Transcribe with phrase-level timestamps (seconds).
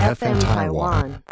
[0.00, 1.22] FM Taiwan.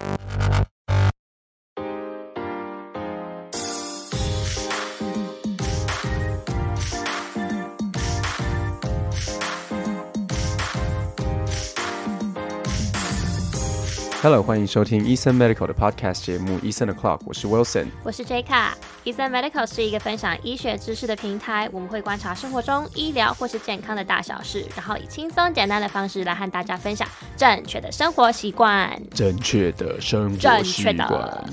[14.29, 17.86] Hello，欢迎收听医生 Medical 的 Podcast 节目《医生的 Clock》，我是 Wilson。
[18.02, 29.00] 我是 J 卡，医生 Medical 是一个分享医学知识的平台，我们会观察生活中医疗或是健康的大小事，然后以轻松简单的方式来和大家分享正确的生活习惯。
[29.14, 31.45] 正确的生活正习惯。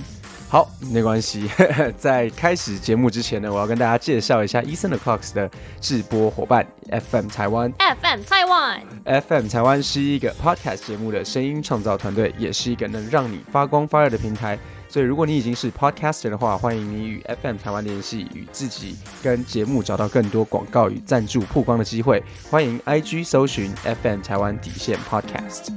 [0.48, 1.50] 好，没关系。
[1.98, 5.50] 在开始节目之前呢，我要跟大家介绍一下医生的 Clocks 的
[5.82, 7.74] 制播伙伴 FM 台湾。
[7.80, 14.58] FM Taiwan，FM 台湾是一个 podcast 节目的声音创造团队，也是一个能让你发光发热的平台。
[14.88, 22.24] 所以，如果你已经是 podcaster 的话，欢迎你与 FM 台湾联系，与自己跟节目找到更多广告与赞助曝光的机会。
[22.50, 25.74] 欢迎 IG 搜寻 FM 台湾底线 Podcast。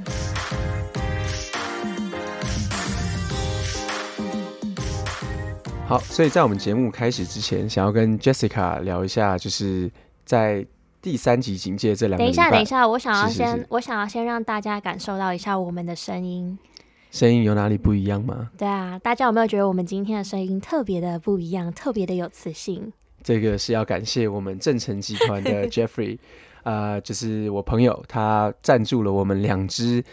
[5.89, 9.89] 好，所以在我们节目开始之前，想要跟 Jessica 聊一下，就是
[10.23, 10.63] 在
[11.01, 16.59] 第三集警戒这两个，等一下，等一下，我想要是是先，是我想要先让大家感受到一下我们的声音。
[17.09, 18.51] 声音有哪里不一样吗？
[18.55, 22.93] 对啊，大家有没有觉得我们今天的声音特别的不一样，特别的有磁性？
[23.23, 26.19] 这个是要感谢我们正成集团的 Jeffrey，
[26.61, 30.03] 呃，就是我朋友，他赞助了我们两支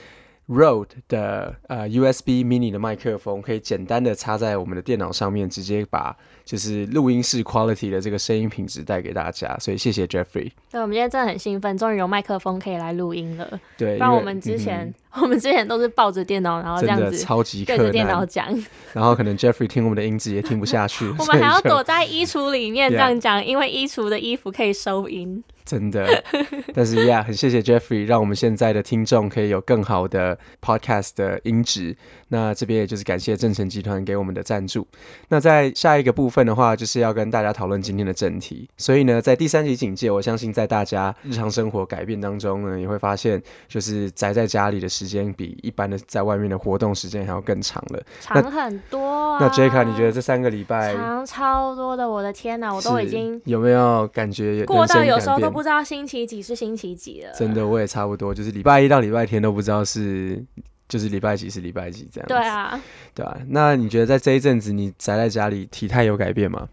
[0.48, 9.56] Rode 的呃 USB mini 的麦克风，可以简单的插在我们的电脑上面，直接把就是录音室 quality 的这个声音品质带给大家。
[9.58, 10.52] 所以谢谢 Jeffrey。
[10.70, 13.60] 对，我们今天真的很兴奋，终于有麦克风可以来录音了。
[13.76, 18.46] 对，不然我们之前， 我们之前都是抱着电脑，然后这样子超级困对着电脑，讲，
[18.92, 25.42] 然后可能 Jeffrey 听我们的音质也听不下去， 我们还要躲在衣橱里面这样讲，因为衣橱的衣服可以收音。
[25.66, 26.06] 真的，
[26.72, 31.96] 但是呀，很谢谢 Jeffrey，让我们现在的听众可以有更好的 podcast 的音质。
[32.28, 34.86] 那这边也就是感谢正成集团给我们的赞助。
[35.28, 38.68] 那在下一个部分的话，就是要跟大家讨论今天的正题。
[38.76, 48.02] 所以呢，在第三集警戒，我相信在大家日常生活改变当中呢，也会发现，就是宅在家里的时间比一般的在外面的活动时间还要更长了。
[48.20, 49.38] 长很多啊！
[49.40, 52.06] 那 J 卡，你觉得这三个礼拜长超多的？
[52.06, 57.32] 我的天哪，我都已经有没有感觉过到有时候都不知道星期几是星期几了。
[57.36, 60.42] 真的，我也差不多，就是礼拜一到礼拜天都不知道是
[60.88, 62.34] 就是礼拜几是礼拜几这样子。
[62.34, 62.80] 对，啊，
[63.14, 63.36] 对啊。
[63.48, 66.68] 那你觉得在这一阵子你宅在家里，体态有改变吗？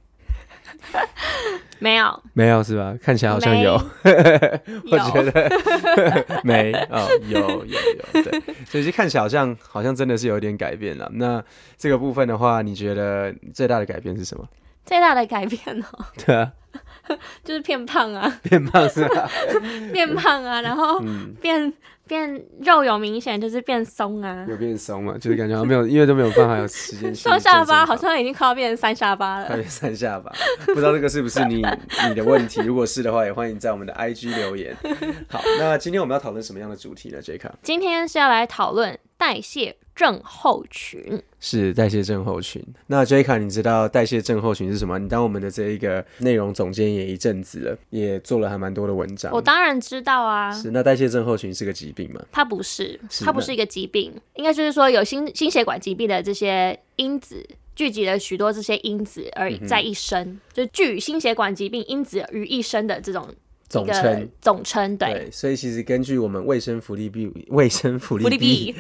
[1.80, 2.96] 没有，没有是吧？
[3.02, 3.74] 看起来好像有，
[4.92, 5.52] 我觉得
[6.44, 11.10] 没哦，有有有，对，所以就看起来好像好像真的是有一点改变了。
[11.14, 11.44] 那
[11.78, 14.48] 这个部分的话，你觉得最大的改变是什么？
[14.86, 15.60] 最大的改变
[15.92, 16.52] 哦，对啊，
[17.44, 19.30] 就是变胖啊，变胖是吧？
[19.92, 21.34] 变胖啊，然后嗯，
[22.06, 25.18] 变变肉有明显就是变松啊，有变松嘛？
[25.18, 29.48] 就是感觉好像没有，因为都没有办法有时间去双下巴好像已经快要变成三下巴了。
[29.48, 30.32] 快变三下巴，
[30.66, 31.56] 不知道这个是不是你
[32.10, 32.62] 你的问题？
[32.62, 34.76] 如果是的话，也欢迎在我们的 IG 留言。
[35.30, 41.24] 好，那今天我们要讨论什么样的主题呢？J 卡今天是要来讨论代谢症候群。
[41.40, 42.62] 是代谢症候群。
[42.88, 45.00] 那 J 卡，你知道代谢症候群是什么？
[45.00, 49.32] 你当我们的这一个内容总监也一阵子了，也做了还蛮多的文章。
[49.32, 52.22] 我当然知道啊，是那代谢症候群是个疾病吗？
[52.34, 57.48] 它不是，是它不是一个疾病，应该就是说有心心血管疾病的这些因子。
[57.76, 63.28] 聚集了许多这些因子而嗯在一身，就聚心血管疾病因子于一身的这种
[63.74, 64.30] 总称。
[64.40, 68.76] 总称，对，对，所以其实根据我们卫生福利部、卫生福利部币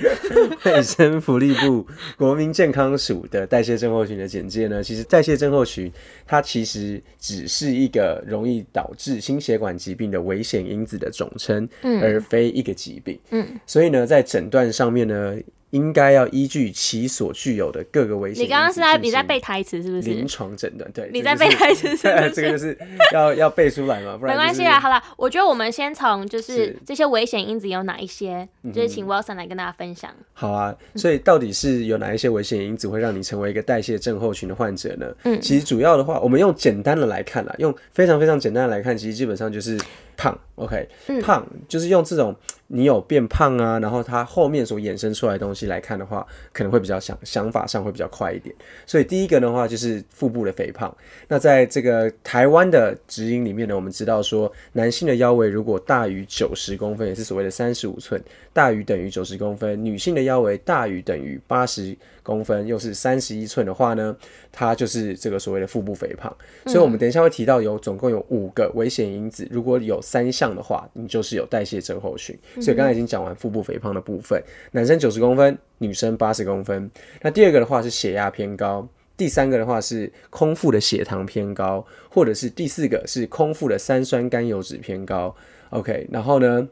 [0.65, 5.91] 卫生福利部国民健康署的代谢症候群的简介呢，其实代谢症候群
[6.27, 11.67] 它其实只是一个容易导致心血管疾病的危险因子的总称，
[12.01, 13.19] 而非一个疾病。
[13.31, 15.35] 嗯，所以呢，在诊断上面呢，
[15.73, 20.27] 应该要依据其所具有的各个危险你刚刚是在你在背台词是不是临是？
[20.27, 22.29] 床诊断，对，你在背台词是不是？
[22.31, 22.77] 这个就是
[23.11, 30.11] 要 要背出来嘛，不然就是没关系啦，好啦，我觉得我们先从就是这些危险因子有哪一些，就是请 Wilson 来跟大家分享。
[30.33, 35.07] 好啊，所以到底是有哪一些危险因子会让你成为一个代谢症候群的患者呢？
[35.23, 39.79] 嗯其实主要的话，我们用简单的来看啦，用非常非常简单的来看，其实基本上就是
[40.15, 40.37] 胖。
[40.55, 40.87] OK，、
[41.23, 42.35] 胖嗯就是用这种
[42.67, 48.55] 你有变胖啊，然后它后面所衍生出来的东西来看的话，可能会比较想想法上会比较快一点。
[48.85, 50.95] 所以第一个的话就是腹部的肥胖。
[51.27, 58.23] 那在这个台湾的指引里面呢，我们知道说，男性的腰围如果大于九十公分，也是所谓的三十五寸，
[58.53, 64.15] 大于等于九十公分；女性的腰围大于等于八十公分，又是三十一寸的话呢，
[64.51, 66.31] 它就是这个所谓的腹部肥胖。
[66.67, 72.37] 所以，我们等一下会提到有总共有五个危险因子，如果有三项的话，你就是有代谢症候群。
[72.61, 76.91] 所以，刚才已经讲完腹部肥胖的部分，男生九十公分，女生八十公分。
[77.21, 78.87] 那第二个的话是血压偏高。
[79.15, 85.33] 第三个的话是空腹的血糖偏高，或者是第四个是空腹的三酸甘油脂偏高。
[85.69, 86.67] OK，然后呢，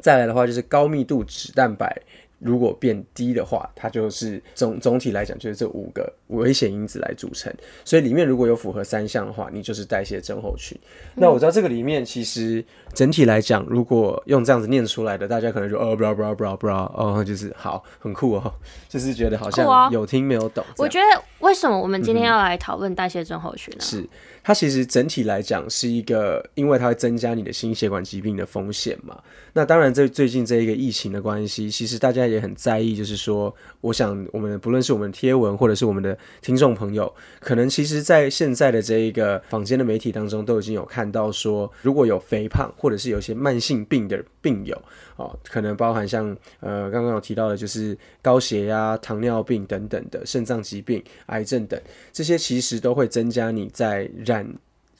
[0.00, 2.00] 再来的话就是高密度脂蛋白。
[2.44, 7.50] 如果变低的话，它就是总总体来讲就是这五个危险因子来组成。
[7.84, 10.78] 所以里面如果有符合三项的话，你就是代谢症候群。
[11.14, 12.62] 那我知道这个里面其实
[12.92, 18.54] 整体来讲，如果用这样子念出来的，大家可能就哦，不知道不知道不知道哦，就是好很酷哦，
[18.88, 20.62] 就是觉得好像有听没有懂。
[20.76, 23.80] 我觉得为什么我们今天要来讨论代谢症候群呢？
[23.80, 24.06] 是
[24.44, 29.18] 它其实整体来讲是一个，因为它会增加你的心血管疾病的风险嘛。
[29.54, 33.54] 那当然，这最近这一个疫情的关系，其实大家也很在意，就是说，
[33.84, 44.80] 我想我们不论是我们贴文，或者是我们的听众朋友，可能其实在现在的这一个坊间的媒体当中，都已经有看到说，如果有肥胖，或者是有一些慢性病的病友，
[45.16, 51.78] 哦，可能包含像呃刚刚有提到的，就是高血压、糖尿病等等的肾脏疾病、癌症等，
[52.10, 54.50] 这些其实都会增加你在染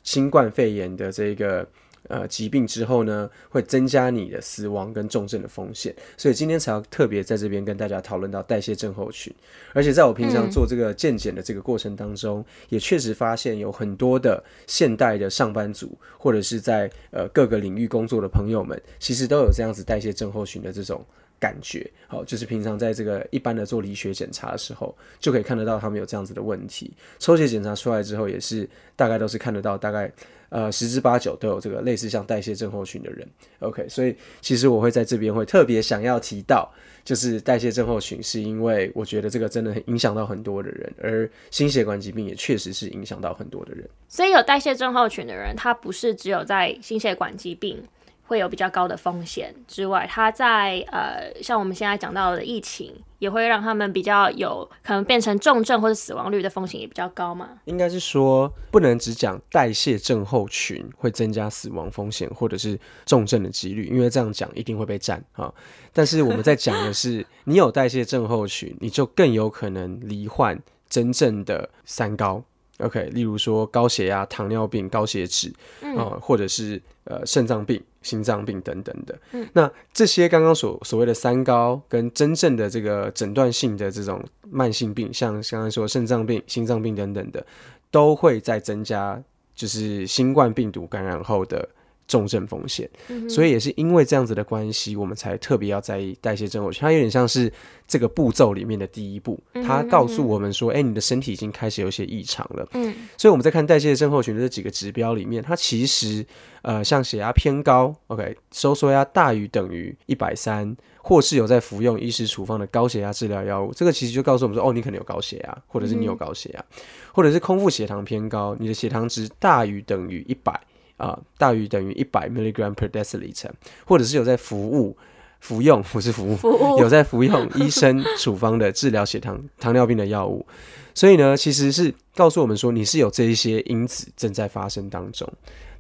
[0.03, 1.67] 新冠肺炎的这个。
[2.09, 9.33] 呃，疾病之后呢，会增加你的死亡跟重症的风险，所以今天才要特别在这边跟大家讨论到代谢症候群。
[9.73, 21.03] 而且在我平常做这个健检的这个过程当中，也确实发现有很多的现代的上班族，或者是在呃各个领域工作的朋友们，其实都有这样子代谢症候群的这种
[21.41, 21.91] 感觉。
[22.06, 26.93] 好，就是平常在这个一般的做理学检查的时候，就可以看得到他们有这样子的问题。
[27.19, 30.12] 抽血检查出来之后，也是大概都是看得到，大概。
[30.55, 33.27] 呃，十之八九都有这个类似像代谢症候群的人。
[33.59, 36.73] OK，所以其实我会在这边会特别想要提到，
[37.05, 43.85] 就是代谢症候群，是因为我觉得这个真的很影响到很多的人，而心血管疾病也确实是影响到很多的人。
[44.09, 47.83] 所以有代谢症候群的人，他不是只有在心血管疾病。
[48.26, 57.50] 会有比较高的风险之外，它在呃，像我们现在讲到的疫情，也会让他们比较有可能变成重症或者死亡率的风险也比较高嘛？
[57.67, 65.53] 应该是说，不能只讲代谢症候群会增加死亡风险或者是重症的几率，因为这样讲一定会被占啊。
[65.93, 72.43] 但是我们在讲的是，你有代谢症候群，你就更有可能罹患真正的三高。
[72.79, 75.53] OK，例如说高血压、糖尿病、高血脂
[75.97, 77.82] 啊，或者是呃肾脏病。
[78.05, 79.19] 心脏病等等的，
[79.55, 87.43] 那这些刚刚所所谓的三高，跟真正的这个诊断性的这种慢性病，像刚刚说肾脏病、心脏病等等的，
[87.91, 89.19] 都会在增加，
[89.55, 91.67] 就是新冠病毒感染后的。
[92.06, 92.89] 重症风险，
[93.29, 96.81] 所以也是因为这样子的关系，我们才特别要在意代谢症候群。
[96.83, 97.53] 它有点像是
[97.89, 106.25] 这个步骤里面的第一步，它告诉我们说：“哎，你的身体已经开始有些异常了。”嗯，所以我们在看代谢症候群的这几个指标里面，它其实
[106.62, 116.65] 呃，像血压偏高，OK，收缩压大于等于一百三，或是有在服用医师处方的高血压治疗药物，这个其实就告诉我们说：“哦，你可能有高血压，或者是你有高血压，
[117.12, 120.61] 或者是空腹血糖偏高，你的血糖值大于等于一百。”
[120.96, 123.50] 啊，大于等于一百 milligram per deciliter，
[123.85, 124.96] 或者是有在服务、
[125.41, 130.46] 服用，不是服务，有在服用医生处方的治疗血糖、糖尿病的药物，
[130.94, 135.31] 所以呢，其实是告诉我们说，你是有这一些因子正在发生当中。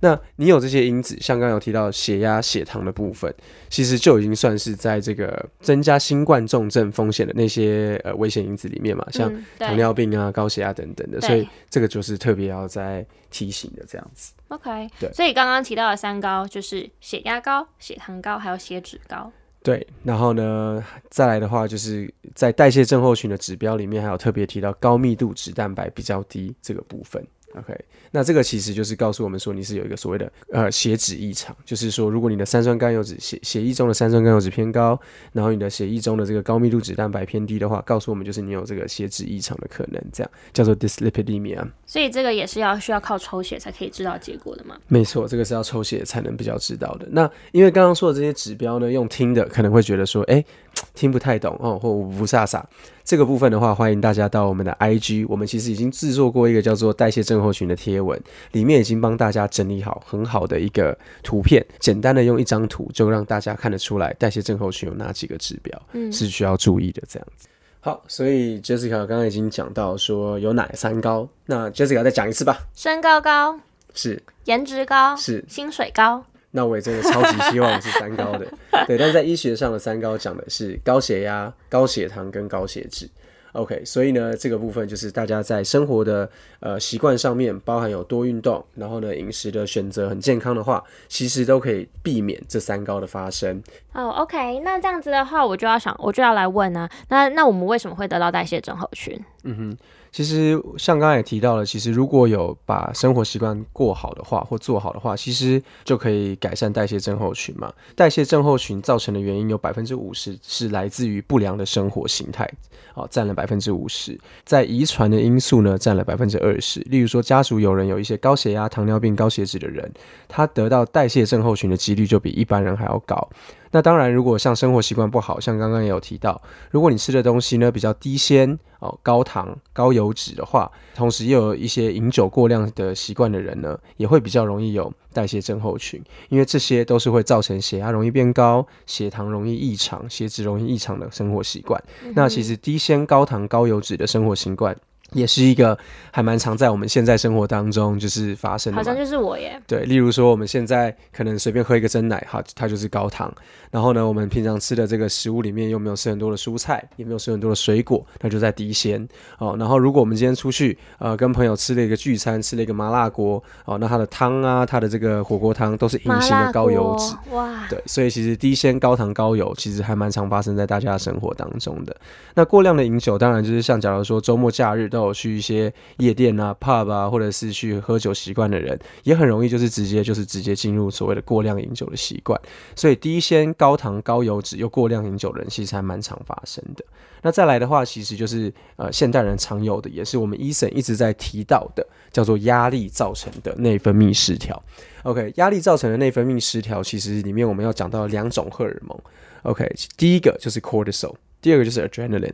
[0.00, 3.32] 那你有这些因子，像刚刚有提到血压、血糖的部分，
[3.70, 14.34] 其实就已经算是在这个增加新冠重症风险的那些呃危险因子里面嘛，像糖尿病啊、高血压等等的，所以这个就是特别要在提醒的这样子。
[14.48, 19.32] OK，对，所以刚刚提到的三高就是血压高、血糖高，还有血脂高。
[19.64, 27.26] 对，然后呢，再来的话就是在代谢症候群的指标里面，还有特别提到高密度脂蛋白比较低这个部分。
[27.56, 27.72] OK，
[28.10, 34.98] 那这个其实就是告诉我们说你是有一个所谓的呃血脂异常，就是说如果你的三酸甘油脂血血液中的三酸甘油脂偏高，
[35.32, 41.64] 然后你的血液中的这个高密度脂蛋白偏低的话，告诉我们就是你有这个血脂异常的可能，这样叫做 dyslipidemia。
[41.86, 44.76] 所以这个也是要需要靠抽血才可以知道结果的吗？
[44.88, 47.06] 没错，这个是要抽血才能比较知道的。
[47.10, 50.44] 那因为刚刚说的这些指标呢，用听的可能会觉得说，哎。
[50.92, 52.60] 听不太懂哦，或五不飒飒。
[53.04, 58.18] 这个部分的话，欢迎大家到我们的 IG，我们其实已经制作过一个叫做代谢症候群的贴文，
[58.52, 65.78] 里面已经帮大家整理好很好的一个图片，简单的用一张图就让大家看得出来代谢症候群有哪几个指标
[66.10, 67.02] 是需要注意的。
[67.06, 67.46] 这样子。
[67.80, 72.58] 好，所以 Jessica 刚刚已经讲到说有哪三高，那 Jessica 再讲一次吧。
[72.74, 73.60] 身高高
[73.92, 76.24] 是，颜值高是，薪水高。
[76.56, 78.46] 那我也真的超级希望是三高的，
[78.86, 78.96] 对。
[78.96, 83.10] 但在医学上的三高讲的是高血压、高血糖跟高血脂。
[83.54, 86.30] OK，所以呢，这个部分就是大家在生活的
[86.60, 93.60] 呃习惯上面，包含有多运动，然后呢饮食的选择很健康的话，其实都可以避免这三高的发生。
[93.92, 99.20] 哦，OK，那这样子的话，我就要想，我就要来问啊，那那我们为什么会得到代谢症候群？
[99.42, 99.76] 嗯哼。
[100.14, 107.72] 其实像刚才也提到了，其实如果有把生活习惯过好的话，或做好的话，其实就可以改善代谢症候群嘛。
[107.96, 112.48] 代谢症候群造成的原因有百分之五十是来自于不良的生活形态，
[112.94, 114.16] 哦，占了百分之五十。
[114.44, 116.78] 在遗传的因素呢，占了百分之二十。
[116.82, 119.92] 例如说，家族有人有一些高血压、糖尿病、高血脂的人，
[120.28, 123.28] 他得到代谢症候群的几率就比一般人还要高。
[123.74, 126.40] 那当然，如果像生活习惯不好，像刚刚也有提到，
[126.70, 141.82] 如果你吃的东西呢比较低纤哦、高糖、高油脂的话，同时又有一些饮酒过量的习惯的人呢，也会比较容易有代谢症候群，因为这些都是会造成血压容易变高、血糖容易异常、血脂容易异常的生活习惯。
[142.14, 144.76] 那其实低纤、高糖、高油脂的生活习惯。
[145.14, 145.76] 也是一个
[146.10, 149.60] 还蛮常在我们现在生活当中就是发生的，好像就是我耶。
[149.66, 153.32] 对，例如说我们现在可能随便喝一个真奶，哈，它就是高糖。
[153.70, 159.56] 然后呢，我们平常吃的这个食物里面又没有吃很多的蔬菜，也没有吃很多的水果，那就在低纤哦。
[159.58, 167.66] 然后如果我们今天出去呃跟朋友吃了一个聚餐，吃了一个麻辣锅哦，那它的汤啊，它的这个火锅汤都是隐形的高油脂哇。
[167.68, 171.96] 对，所以其实低纤、高糖、高油其实还蛮常发生在大家的生活当中的。
[172.34, 182.40] 那过量的饮酒，当然就是像假如说周末假日都去一些夜店啊、pub 啊，或者是去喝酒习惯的人，也很容易就是直接就是直接进入所谓的过量饮酒的习惯。
[182.76, 186.84] 所以低纤、高糖、高油脂又过量饮酒的人，其实还蛮常发生的。
[187.22, 194.62] 那再来的话，其实就是呃现代人常有的，也是我们医生一直在提到的，叫做压力造成的内分泌失调。
[195.04, 198.98] OK，压力造成的内分泌失调，其实里面我们要讲到两种荷尔蒙。
[199.42, 201.14] OK，第一个就是 cortisol。
[201.44, 202.32] 第二个就是 adrenaline，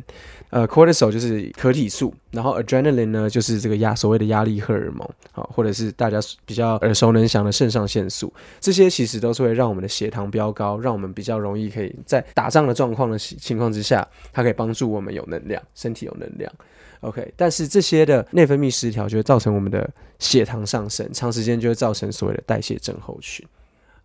[0.50, 16.52] 呃，cortisol 就是可体素，然后 adrenaline 呢就是这个压所谓的压力荷尔蒙，好，或者是大家比较耳熟能详的肾上腺素，这些其实都是会让我们的血糖飙高，让我们比较容易可以在打仗的状况的情况之下，它可以帮助我们有能量，身体有能量。
[17.00, 19.90] OK，但是这些的内分泌失调就会造成我们的
[20.20, 23.44] 血糖上升，长时间就会造成所谓的代谢症候群。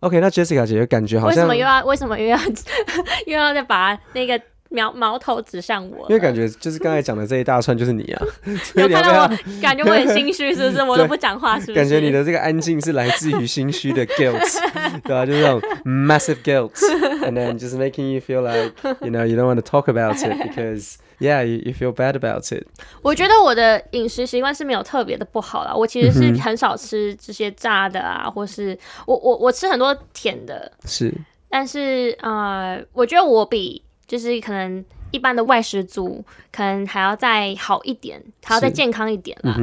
[0.00, 2.36] OK，那 Jessica 姐姐感觉好像为什么又要为什么又要
[3.26, 4.42] 又要再把那个。
[4.68, 8.22] 苗矛头指向我，因为感觉就是刚才讲的这一大串就是你啊，
[8.74, 10.82] 有看到我感觉我很心虚，是不是？
[10.84, 11.74] 我都不讲话，是不是？
[11.74, 14.40] 感觉你的这个安静是来自于心虚的 guilt，
[15.04, 15.24] 对吧？
[15.24, 19.88] 就是那种 massive guilt，and then just making you feel like you know you don't want to talk
[19.88, 22.66] about it because yeah you you feel bad about it。
[23.02, 31.12] 我觉得我的饮食习惯是没有特别的不好啦，我其实是很少吃这些炸的啊，或是我我我吃很多甜的，是，
[31.48, 33.82] 但是呃，我觉得我比。
[34.06, 39.56] 就是可能一般的外食族，可能还要再好一点，还要再健康一点啦。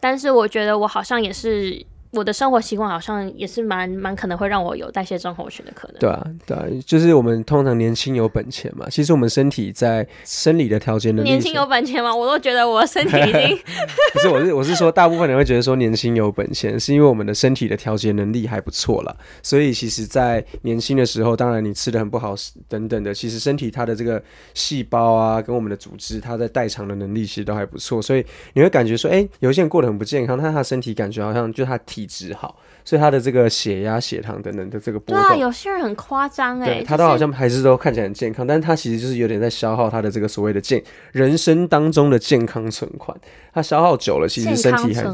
[0.00, 1.84] 但是我觉得我好像也是。
[2.14, 5.96] 我的生活习惯好像也是蛮蛮可能会让我有代谢症候群的可能。
[5.98, 8.86] 对啊，对啊，就是我们通常年轻有本钱嘛。
[8.88, 12.14] 其实我们身体在生理的条件的年轻有本钱吗？
[12.14, 13.58] 我都觉得我身体已经
[14.14, 19.16] 不是，我是我是说，大部分人会觉得说年轻有本钱，是因为我们的身体的调节能力还不错了。
[19.42, 22.34] 所以其实，在年轻的时候，当然你吃的很不好
[22.68, 24.22] 等等的，其实身体它的这个
[24.54, 28.00] 细胞啊，跟我们的组织，它在代偿的能力其实都还不错。
[28.00, 32.03] 所以你会感觉说，哎，有些人过得很不健康，但他身体感觉好像就他体。
[32.04, 40.82] 体质好，所以他的这个血压、血糖等等的这个波动，对啊，有些人很夸张哎，他都好像还是都看起来很健康，但是他其实就是有点在消耗他的这个所谓的健
[41.12, 43.16] 人生当中的健康存款。
[43.52, 45.04] 他消耗久了，其实身体还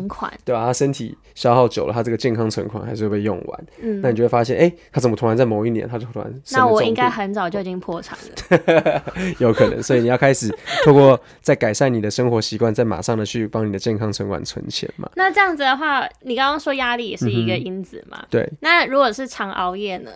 [0.47, 0.65] 对吧？
[0.65, 3.65] 他身体消耗久了，他这个健康存款还是会被用完。
[3.83, 6.43] 嗯，那你就会发现，哎，他怎么突然在某一年他就突然？
[6.53, 8.17] 那我应该很早就已经破产
[8.49, 9.03] 了。
[9.37, 10.51] 有可能，所以你要开始
[10.87, 15.07] 透过在改善你的生活习惯，再马上的去帮你的健康存款存钱嘛。
[15.17, 18.27] 那这样子的话，你刚刚说压力也是一个因子嘛？
[18.31, 18.49] 对。
[18.61, 20.11] 那如果是常熬夜呢？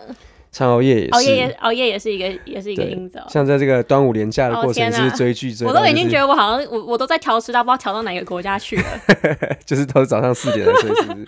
[0.55, 3.21] 常熬夜也是，熬夜也熬夜也是一个也是一个因子。
[3.27, 8.83] 像在这个端午连假的过程，是追剧追，我都已经觉得我好像我我都在调时差，不知道调到哪个国家去了。
[9.65, 11.25] 就是都是早上四点的睡，是不是？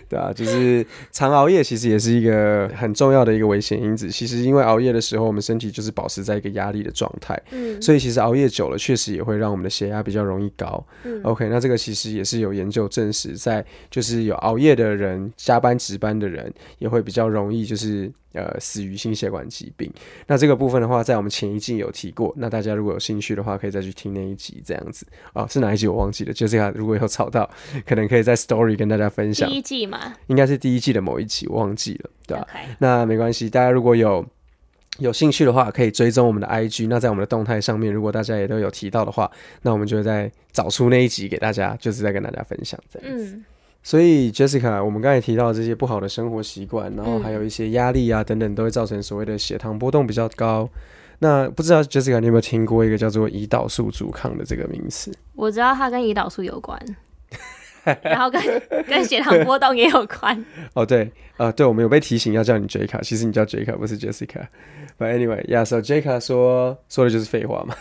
[0.08, 4.08] 对啊，就是常熬夜其实也是一个很重要的一个危险因子。
[4.08, 10.82] 其实因为熬夜的时候，我们身体就是保持在一个压力的状态，嗯，所以其实熬夜久了，确实也会让我们的血压比较容易高。
[11.04, 18.10] 嗯，OK，那这个其实也是有研究证实，在就是有熬夜的人、加班值班的人，也会比较容易就是。
[18.32, 19.92] 呃，死于心血管疾病。
[20.26, 22.32] 那这个部分的话，在我们前一季有提过。
[22.36, 25.06] 那大家如果有兴趣的话，可以再去听那一集，这样子。
[25.34, 26.32] 哦，是哪一集我忘记了。
[26.32, 27.48] 就这样，如果有找到，
[27.86, 29.48] 可能可以在 Story 跟大家分享。
[29.48, 32.46] 第一季嘛，应该是第一季的某一集，我忘记了，对吧？
[32.78, 34.24] 那没关系，大家如果有
[34.98, 36.86] 有兴趣的话，可以追踪我们的 IG。
[36.88, 39.30] 那在我们的动态上面，如果大家也都有提到的话，
[39.62, 43.34] 那我们就会再找出那一集给大家，就是在跟大家分享这样子。
[43.36, 43.44] 嗯，
[43.82, 50.68] 所以 Jessica，我们刚才提到这些不好的生活习惯，然后嗯还有一些压力啊等等，都会造成所谓的血糖波动比较高。
[51.18, 55.12] 那不知道 Jessica 你有没有听过一个叫做胰岛素阻抗的这个名词？
[55.34, 56.80] 我知道它跟胰岛素有关，
[58.02, 58.40] 然后跟
[58.86, 60.44] 跟血糖波动也有关。
[60.74, 64.46] 哦，对，呃，对，我们有被提醒要叫你 Jessica，其实你叫 Jessica 不是 Jessica。
[64.98, 67.74] But anyway，yeah，so Jessica 说说的就是废话嘛。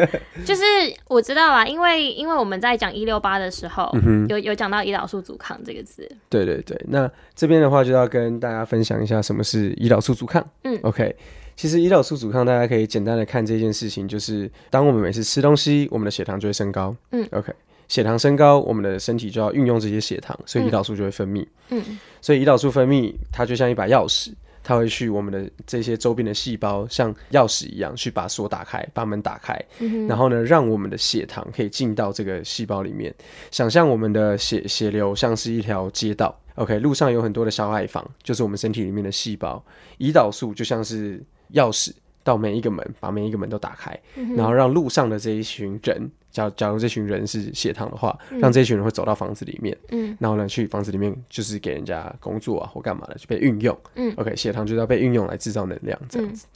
[0.44, 0.62] 就是
[1.08, 3.90] 我知道啊，因为因为我们在讲一六八的时候，
[4.28, 6.08] 有有讲到胰岛素阻抗这个字。
[6.28, 10.46] 对对对，那这边的话就要跟大家分享一下什么是胰岛素阻抗。
[10.64, 11.14] 嗯，OK，
[11.56, 16.94] 其实胰岛素阻抗大家可以简单的看这件事情，就是当我们每次吃东西，我们的血糖就会升高。
[17.12, 17.52] 嗯，OK，
[17.88, 21.44] 血糖升高，我们的身体就要运用这些血糖，所以胰岛素就会分泌。
[21.70, 21.82] 嗯
[22.20, 24.32] 所以胰岛素分泌它就像一把钥匙。
[24.68, 33.14] 它会去我们的这些周边的细胞，像钥匙一样去把锁打开，把门打开，嗯然后呢，让我们的血糖可以进到这个细胞里面。
[33.50, 39.64] 想象我们的血血流像是一条街道，OK，路上有很多的小矮房，就是我们身体里面的细胞。
[39.96, 41.18] 胰岛素就像是
[41.54, 41.90] 钥匙，
[42.22, 43.98] 到每一个门，把每一个门都打开，
[44.36, 53.76] 然后让路上的这一群人，假假如这群人是血糖的话，让这群人会走到房子里面，嗯然后呢，去房子里面就是给人家工作啊或干嘛的，就被运用。
[53.94, 56.46] 嗯，OK，血糖就是要被运用来制造能量，这样子。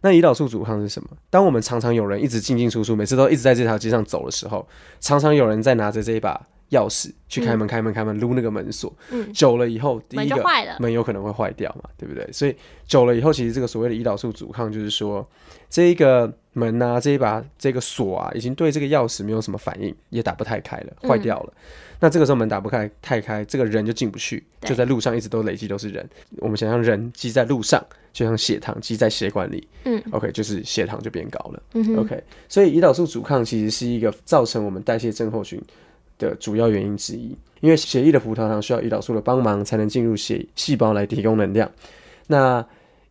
[0.00, 1.08] 那胰岛素阻抗是什么？
[1.28, 4.66] 当我们常常有人一直进进出出，每次都一直在这条街上走的时候，
[5.00, 8.94] 常常有人在拿着这一把钥匙去开门、开门、开门，撸那个门锁。
[9.10, 10.40] 嗯久了以后，第一个。
[10.78, 12.30] 门有可能会坏掉嘛，对不对？
[12.30, 12.54] 所以
[12.86, 15.28] 久了以后，其实这个所谓的胰岛素阻抗，就是说
[15.68, 21.52] 这一个门啊，这一把这个锁啊，已经对这个钥匙没有什么反应，也打不太开了，坏掉了。
[22.00, 26.08] 那这个时候门打不开太开，这个人就进不去，就在路上一直都累积都是人。
[26.38, 31.62] 我们想象人积在路上，就像血糖积在血管里，嗯，OK，就是血糖就变高了。
[31.74, 35.60] 嗯 OK，所以胰岛素阻抗其实是一个造成我们代谢症候群
[36.18, 41.68] 的主要原因之一，因为血液的葡萄糖需要胰岛素的帮忙才能进入血细胞来提供能量。
[42.28, 42.64] 那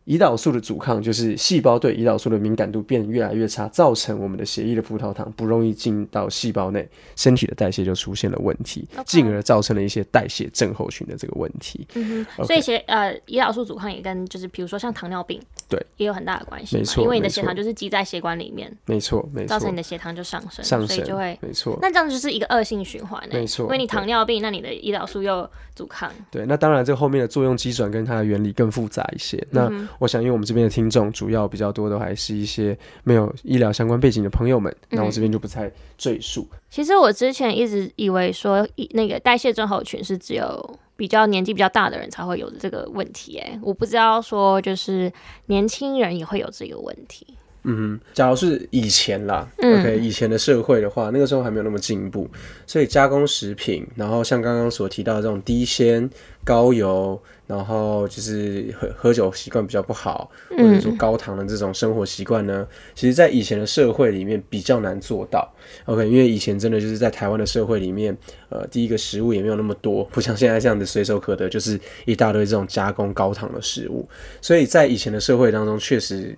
[0.08, 11.86] 胰岛素的阻抗就是细胞对胰岛素的敏感度变越来越差，造成我们的血液的葡萄糖不容易进到细胞内，身体的代谢就出现了问题进而造成了一些代谢症候群的这个问题。
[11.94, 21.38] 嗯哼，OK 所以血呃胰岛素阻抗也跟就是比如说像糖尿病，对，也有很大的关系，没错因为你的血糖就是积在血管里面，没错，没错造成你，的血糖就上升，上升所以就会。
[21.42, 21.78] 没错。
[21.82, 29.46] 那这样就是一个恶性循环欸没错因为你糖尿病，那你的胰岛素又阻抗，对，那当然，这后面的作用机转跟它的原理更复杂一些。
[29.50, 36.46] 那我想，因为我们这边的听众主要比较多的还是一些没有医疗相关背景的朋友们，那我这边就不再赘述。
[36.70, 45.12] 其实我之前一直以为说，那个代谢症候群是只有比较年纪比较大的人才会有的这个问题，哎，我不知道说就是
[45.46, 47.26] 年轻人也会有这个问题。
[47.64, 49.80] 嗯，假如是以前啦、嗯。
[49.80, 52.28] O k 以前的社会的话，那个时候还没有那么进步，
[52.66, 56.08] 所以加工食品，然后像刚刚所提到的这种低纤、
[56.44, 65.52] 高油，然后就是喝喝酒习惯比较不好，或者说高糖的这种生活习惯呢，其实在以前的社会里面比较难做到。
[65.84, 68.16] OK，因为以前真的就是在台湾的社会里面，
[68.48, 74.08] 呃，第一个食物也没有那么多，不像现在这样子随手可得，就是一大堆这种加工高糖的食物，
[74.40, 76.36] 所以在以前的社会当中，确实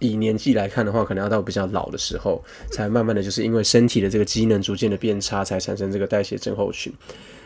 [0.00, 6.92] 以年纪来看的话，可能要到比较老的时候，才慢慢的就是因为身体的这个机能逐渐的变差，才产生这个代谢症候群。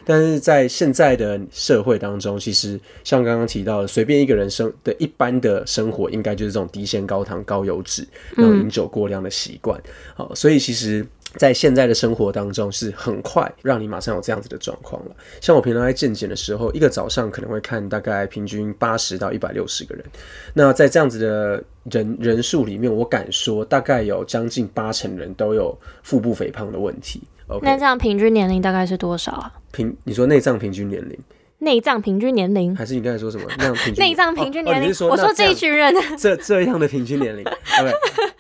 [0.07, 9.79] 但是在现在的社会当中，其实像刚刚提到的，随便一个人生的一般的生活，应该就是这种低纤、高糖、高油脂，然后饮酒过量的习惯。
[10.15, 11.07] 好、所以其实。
[11.37, 15.15] 在现在的生活当中，是很快让你马上有这样子的状况了。
[15.41, 20.05] 像我平常在健检的时候，一个早上可能会看大概平均八十到一百六十个人。
[20.53, 27.23] 那在这样子的人人数里面，我敢说大概有将近八成人都有腹部肥胖的问题。
[27.61, 29.53] 那这样平均年龄大概是多少啊？
[29.71, 31.19] 平你说内脏平均年龄，
[31.65, 32.75] 内脏平均年龄？
[32.77, 33.45] 还是你刚才说什么？
[33.57, 34.89] 内脏平均 内脏平均年龄？
[35.09, 37.93] 我说这一群人， 这这样的平均年龄，OK，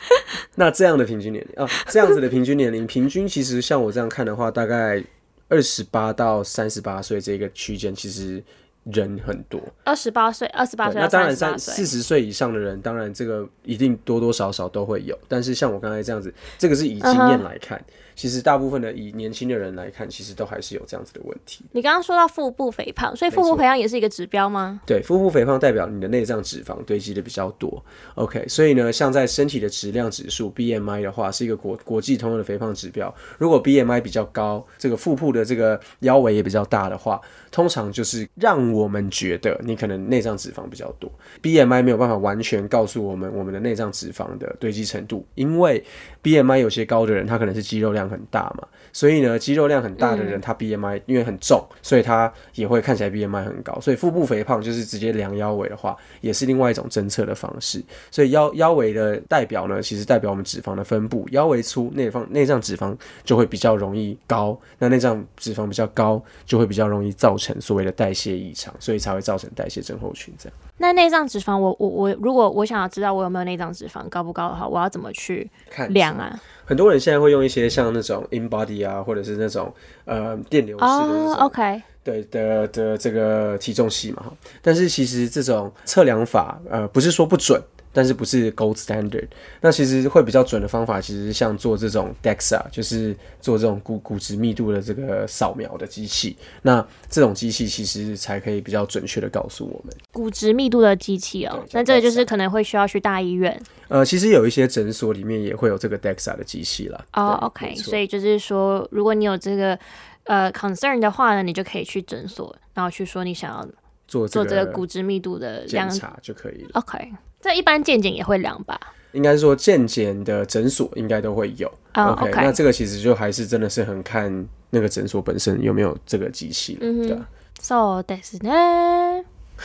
[0.54, 5.02] 那这样的平均年龄啊，这样子的平均年龄，平均其实像我这样看的话，大概
[5.48, 8.42] 二十八到三十八岁这个区间，其实
[8.84, 9.60] 人很多。
[9.84, 15.18] 二十八岁，二十八岁那当然三四十岁以上的人，当然这个一定多多少少都会有。
[15.28, 17.82] 但是像我刚才这样子，这个是以经验来看，
[18.14, 21.64] 其实大部分的以年轻的人来看，其实都还是有这样子的问题。
[21.72, 24.80] 你刚刚说到腹部肥胖，所以腹部肥胖也是一个指标吗？
[24.86, 27.82] 对，腹部肥胖代表你的内脏脂肪堆积的比较多。
[28.14, 33.12] OK，所以呢，像在身体的质量指数 BMI 的话，是一个国国际通用的肥胖指标。
[33.38, 37.20] 如果 BMI 比较高，这个腹部的这个腰围也比较大的话，
[37.50, 41.10] 通常就是让我们觉得你可能内脏脂肪比较多。
[41.42, 45.82] BMI 没有办法完全告诉我们我们的内脏脂肪的堆积程度，因为
[46.22, 53.78] BMI 有些高的人他可能是肌肉量很大嘛，所以呢，肌肉量很大的人他 BMI 因为很重，所以他也会看起来 BMI 很高。
[53.80, 57.82] 所以腹部肥胖就是直接量腰围的话，也是另外一种侦测的方式。
[58.10, 70.58] 所以腰腰围的代表呢，其实代表我们脂肪的分布，腰围粗，内方内脏脂肪就会比较容易高，那内脏脂肪比较高，就会比较容易造成所谓的代谢异常，所以才会造成代谢症候群这样。
[70.78, 76.40] 那内脏脂肪，我我我，如果我想要知道我有没有内脏脂肪高不高的话，我要怎么去看量啊？
[76.64, 79.72] 很多人现在会用一些像那种 InBody 啊，或者是那种
[80.04, 84.32] 呃电流式的那哦种，OK，对的的这个体重系嘛哈。
[84.62, 87.60] 但是其实这种测量法呃不是说不准，
[87.94, 89.28] 但是不是 gold standard。
[89.62, 96.36] 那其实会比较准的方法，其实像做这种 DEXA，就是做这种骨骨质密度的这个扫描的机器。
[96.62, 99.96] 那这种机器其实才可以比较准确的告诉我们。
[100.12, 107.04] 骨质密度的机器哦，那这个就是可能会需要去大医院呃，其实有一些诊所里面也会有这个 DEXA 的机器啦。
[107.12, 109.78] 哦对，OK，所以就是说，如果你有这个
[110.24, 113.66] 呃 concern 的话呢，你就可以去诊所，然后去说你想要
[114.08, 116.70] 做做这个个骨质密度的量检查就可以了。
[116.72, 117.12] ，OK，
[117.44, 118.80] 这一般健检也会量吧？
[119.12, 121.68] 应该说健检的诊所应该都会有。
[121.92, 127.28] 哦 OK，, 那这个其实就还是真的是很看那个诊所本身有没有这个机器了。
[127.60, 128.50] So this 呢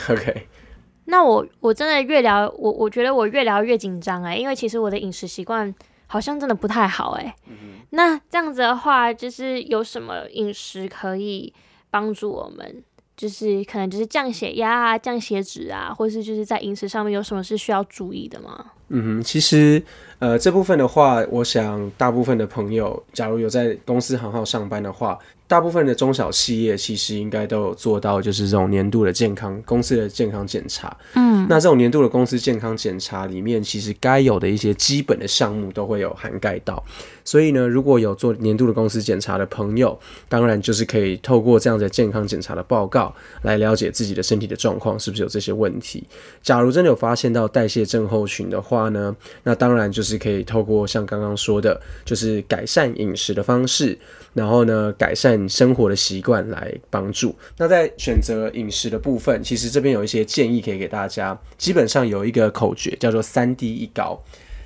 [0.10, 0.48] ？OK，
[1.06, 5.74] 那我我真的越聊，我我觉得我越聊越紧张哎，因为其实我的饮食习惯
[6.06, 7.34] 好像真的不太好哎。
[7.92, 11.54] 那这样子的话，就是有什么饮食可以
[11.90, 12.84] 帮助我们？
[13.20, 18.72] 就是可能就是降血压啊、降血脂啊，或是就是在饮食上面有什么是需要注意的吗？
[18.90, 19.82] 嗯哼，其实
[20.20, 30.96] 呃这部分的话，我想大部分的朋友，假如有在公司行号上班的话，大部分的中小企业其实应该都有做到，就是这种年度的健康公司的健康检查。
[31.16, 36.84] 嗯，那这种年度的公司健康检查里面，其实该有的一些基本的项目都会有涵盖到。
[37.26, 46.04] 所以呢，如果有做年度的公司检查的朋友，当然就是可以透过这样的健康检查的报告来了解自己的身体的状况是不是有这些问题。
[46.44, 53.98] 假如真的有发现到代谢症候群的话话呢，那当然就是可以透过像刚刚说的，就是改善饮食的方式，
[54.34, 57.36] 然后呢改善生活的习惯来帮助。
[57.58, 61.38] 那在选择饮食的部分，其实这边有一些建议可以给大家。
[61.58, 64.18] 基本上有一个口诀叫做三低一高。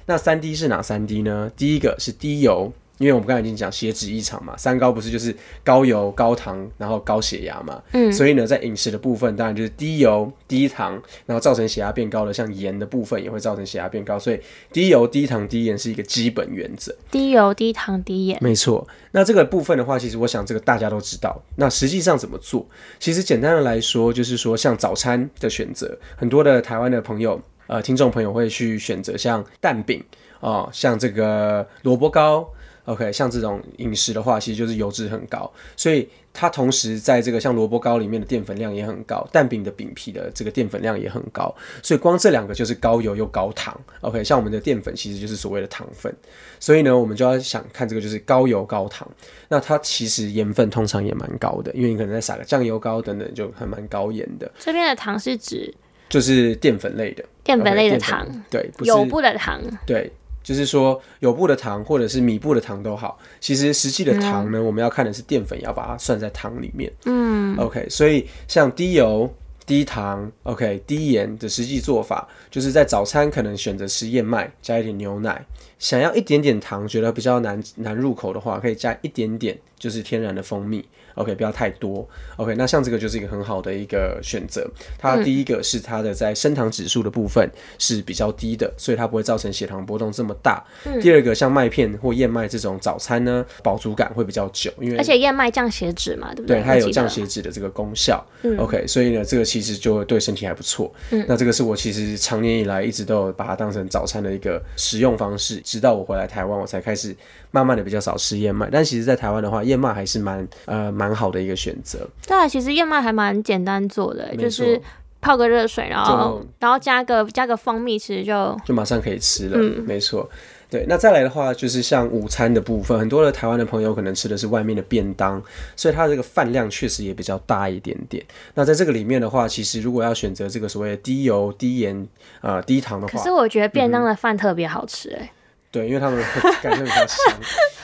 [0.05, 1.51] 那三低是哪三低呢？
[1.55, 2.71] 第一个是低油，
[3.03, 7.83] 因为我们刚才已经讲血脂异常嘛，三高不是就是高油、高糖，然后高血压嘛。
[7.91, 10.93] 嗯所以呢，在饮食的部分，当然就是低油、低糖，
[11.25, 14.17] 然后造成血压变高的，像盐的部分也会造成血压变高。
[14.17, 14.39] 所以
[14.71, 16.95] 低油、低糖、低盐是一个基本原则。
[17.11, 18.37] 低油、低糖、低盐。
[18.41, 21.41] 没错，那这个部分的话，其实我想这个大家都知道。
[21.57, 22.65] 那实际上怎么做？
[22.99, 30.01] 其实简单的来说，就是说像早餐的选择，很多的台湾的朋友，呃，听众朋友会去选择像蛋饼
[30.39, 32.47] 哦、像这个萝卜糕。
[32.85, 43.79] OK，像这种饮食的话，其实就是油脂很高，所以它同时在这个像萝卜糕里面的淀粉量也很高，蛋饼的饼皮的这个淀粉量也很高，所以光这两个就是高油又高糖。
[44.01, 46.13] OK，像我们的淀粉其实就是所谓的糖分，
[46.59, 49.09] 所以呢，我们就要想看这个就是高油高糖。
[49.47, 55.73] 那它其实盐分通常也蛮高的，因为你可能再撒个酱油膏等等，就还蛮高盐的，这边的糖是指
[56.09, 57.23] 就是淀粉类的。
[57.43, 59.61] 淀粉类的糖粉，对，不是有布的糖。
[59.85, 60.09] 对，
[60.43, 66.91] 就是说有布的糖或者是米布的糖都好，其实实际的糖呢，我们要看的是淀粉，要把它算在糖里面。
[67.05, 69.33] 嗯，OK，所以像低油、
[69.65, 75.43] 低糖、OK 低盐的实际做法，就是在早餐可能选择吃燕麦，加一点牛奶。
[75.79, 80.85] 想要一点点糖，觉得比较难难入口的话，可以加一点点，就是天然的蜂蜜。
[81.15, 82.07] OK，不要太多。
[82.37, 84.69] OK，那像这个就是一个很好的一个选择。
[84.97, 90.63] 它第一个是它的在升糖指数的部分是比较低的，所以它不会造成血糖波动这么大。
[91.01, 98.23] 第二个像麦片或燕麦这种早餐呢，饱足感会比较久，因为而且燕麦降血脂嘛，对不对，对，它有降血脂的这个功效。
[98.57, 100.93] OK，所以呢，这个其实就对身体还不错。
[101.27, 107.15] 那这个是我其实常年以来一直都有把它当成早餐的一个食用方式，直到我回来台湾，我才开始
[107.51, 108.69] 慢慢的比较少吃燕麦。
[108.71, 112.07] 但其实，在台湾的话，燕麦还是蛮呃蛮好的一个选择。
[112.27, 114.79] 对啊，其实燕麦还蛮简单做的，就是
[115.21, 120.29] 泡个热水，然后然后加个加个蜂蜜，其实就就马上可以吃了，嗯没错。
[120.69, 125.39] 对，那再来的话，就是像午餐的部分，很多的台湾的朋友可能吃的是外面的便当，
[125.75, 128.25] 所以它这个饭量确实也比较大一点点。
[128.55, 132.07] 那在这个里面的话，其实如果要选择这个所谓的低油、低盐、
[132.41, 135.31] 呃低糖的话，可是我觉得便当的饭特别好吃哎、
[135.73, 136.23] 对，因为他们
[136.61, 137.35] 感觉比较香，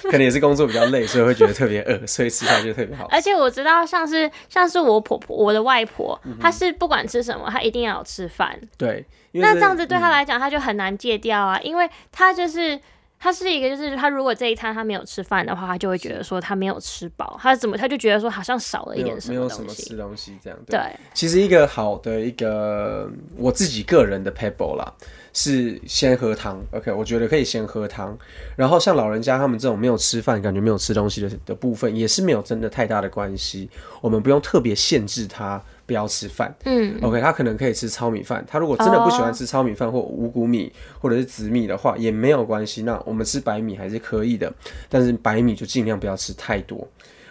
[0.03, 3.07] 可能也是工作比较累，所以会觉得特别饿，所以吃起来就特别好。
[3.09, 8.57] 而且我知道，像是像是我婆婆，我的外婆，嗯她是不管吃什么，她一定要吃饭。
[8.77, 12.79] 对，那这样子对嗯她来讲，她就很难戒掉啊，因为她就是。
[13.19, 19.81] 她是一个，就是他如果这一餐他没有吃饭的话，他就会觉得说他没有吃饱，他怎么他就觉得说好像少了一没有点什没有什么东西。
[19.83, 20.57] 么吃东西这样。
[20.65, 20.79] 对，
[21.13, 24.93] 其实一个好的一个我自己个人的 pebble 啦，
[25.33, 26.63] 是先喝汤。
[26.71, 28.17] OK，我觉得可以先喝汤。
[28.55, 33.69] 然后像老人家他们这种没有吃饭、感觉没有吃东西的的部分，也是没有真的太大的关系。
[33.99, 36.55] 我们不用特别限制他不要吃饭。
[36.65, 38.45] 嗯，OK，他可能可以吃糙米饭。
[38.47, 42.83] 他如果真的不喜欢吃糙米饭或五谷米或者是紫米的话，也没有关系。
[42.83, 44.53] 那我们吃白米还是可以的，
[44.87, 46.87] 但是白米就尽量不要吃太多。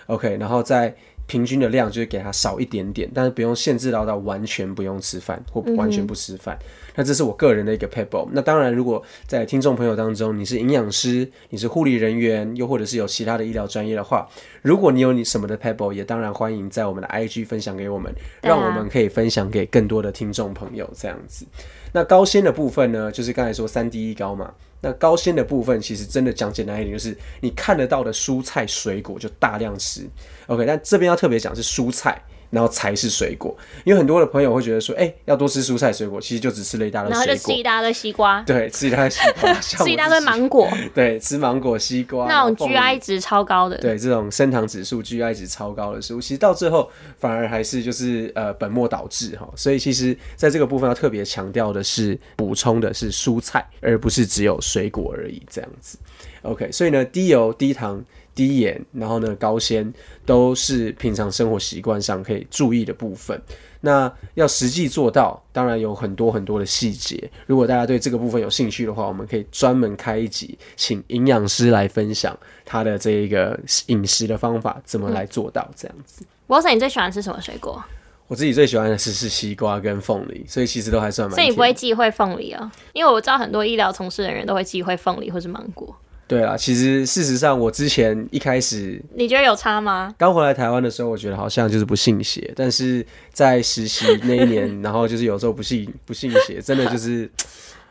[0.07, 0.93] OK，然后再
[1.29, 6.59] 平均的量就是给他少一点点，但是不用限制到到完全不用吃饭或完全不吃饭。
[6.97, 8.27] 那这是我个人的一个 pebble。
[8.33, 14.27] 那当然，如果在听众朋友当中，你是营养师，你是护理人员，又或者是有其他的医疗专业的话，
[14.63, 18.13] 如果你有你什么的 pebble，也当然欢迎在我们的 IG 分享给我们，
[18.43, 21.47] 让我们可以分享给更多的听众朋友这样子。
[21.93, 24.53] 那高纤的部分呢，就是刚才说三低一高嘛。
[24.81, 30.09] 那高纤的部分，其实真的讲简单一点，就是你看得到的蔬菜水果就大量吃。
[30.47, 43.77] OK，但这边要特别讲是蔬菜，然后才是水果，因为很多的朋友会觉得说，哎、要多吃蔬菜水果，其实就只吃了一大堆水果然后就，吃一大堆西瓜，对，吃一大堆西瓜， 吃一大堆芒果，对，吃芒果、西瓜那种 GI 值超高的。
[43.79, 49.49] 对这种升糖指数、GI 值超高的食物，其实到最后反而还是就是呃本末倒置哈。
[49.55, 55.99] 所以其实在这个部分要特别强调的是，补充的是蔬菜，而不是只有水果而已这样子。
[56.43, 58.03] OK，所以呢，低油、低糖、
[58.39, 59.93] 低盐，然后呢高纤，
[60.25, 63.43] 都是平常生活习惯上可以注意的部分。
[63.81, 67.29] 那要实际做到，当然有很多很多的细节。
[67.47, 76.25] 如果大家对这个部分有兴趣的话，我们可以专门开一集，请营养师来分享他的这一个饮食的方法，怎么来做到这样子。
[76.47, 77.83] Wilson，你最喜欢吃什么水果？
[78.29, 81.55] 我自己最喜欢的是是西瓜跟凤梨，所以其实都还算蛮所以你。
[81.55, 85.97] 不会忌讳凤梨哦，因为我知道很多医疗从事人员都会忌讳凤梨或是芒果。
[86.29, 90.15] 对啊，其实事实上我之前一开始你觉得有差吗？
[90.19, 97.29] 刚回来台湾的时候，我觉得好像就是不信邪，但是在实习那一年， 然后就是有时候不信不信邪，真的就是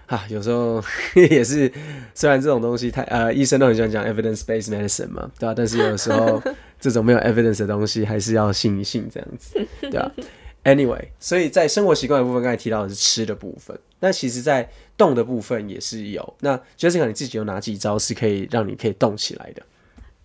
[0.06, 0.82] 啊，有时候
[1.30, 1.71] 也是，
[2.13, 6.39] 虽然这种东西太呃，医生都很喜欢讲 evidence based medicine 嘛，对吧、但是有的时候
[6.80, 10.12] 这种没有 evidence 的东西，还是要信一信这样子，对吧、
[10.63, 16.33] Anyway，所以在生活习惯的部分，刚才提到的是吃的部分，那其实，在动的部分也是有。
[16.41, 19.62] 那 Jessica，你自己有哪几招是可以让你可以动起来的？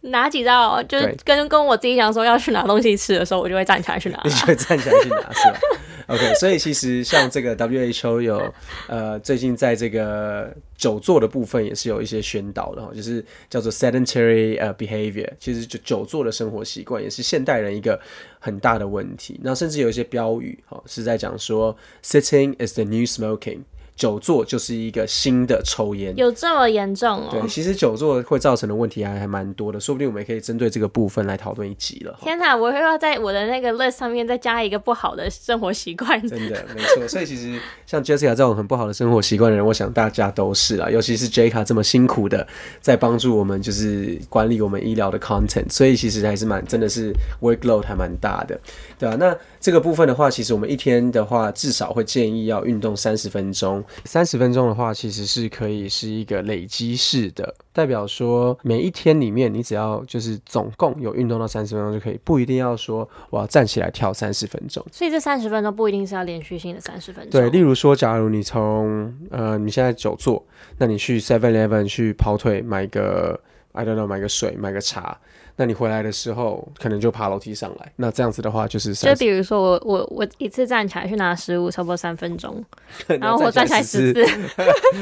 [0.05, 0.83] 哪几招？
[0.83, 4.31] 就是跟跟我自己讲说要去拿东西吃的时候，我就会站起来去拿你。
[4.31, 5.61] 就会站起来去拿，是吧
[6.09, 8.53] ？OK，所以其实像这个 WHO 有
[8.89, 18.01] 呃最近在这个久坐的部分也是有一些宣导的哈，就是叫做 sedentary 呃 behavior，其实就久坐的生活习惯也是现代人一个
[18.41, 19.39] 很大的问题。
[19.45, 23.61] 那甚至有一些标语哈是在讲说 sitting is the new smoking，
[23.95, 26.15] 久坐就是一个新的抽烟。
[26.17, 27.47] 有这么严重哦对，哦？
[27.49, 32.17] 其实久坐会造成的问题还还蛮多的，说不定我们也可以针对这个部分来讨论一集了。
[32.21, 32.57] 天哪！
[32.57, 36.21] 我又要在我的那个 list 上面再加一个不好的生活习惯。
[36.29, 42.47] 真的没错，所以其实像 Jessica 这种很不好的生活习惯的人，我想大家都是啦，尤其是 Jessica 这么辛苦的
[42.81, 48.59] 在帮助我们，就是管理我们医疗的 content，所以其实还是蛮真的是 workload 还蛮大的，
[48.99, 53.83] 对吧、那这个部分的话，其实我们一天的话，至少会建议要运动三十分钟。
[54.05, 64.85] 三十分钟的话，其实是可以是一个累积式的，代表说每一天里面，你只要就是总共有运动到三十分钟就可以，不一定要说我要站起来跳三十分钟。
[64.91, 67.41] 所以这三十分钟不一定是要连续性的三十分钟。
[67.41, 70.45] 对，例如说，假如你从呃你现在久坐，
[70.79, 73.39] 那你去 Seven Eleven 去跑腿买个
[73.71, 75.17] I don't know 买个水买个茶，
[75.57, 82.65] 那你回来的时候可能就爬楼梯上来，那这样子的话就是就，比如说我我我一次站起来去拿食物，差不多三分钟，
[83.21, 84.27] 然后我站起来十十次，